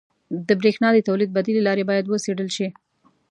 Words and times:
•د 0.47 0.49
برېښنا 0.59 0.87
د 0.93 0.97
تولید 1.07 1.29
بدیلې 1.35 1.61
لارې 1.67 1.83
باید 1.89 2.05
وڅېړل 2.11 2.49
شي. 2.57 2.67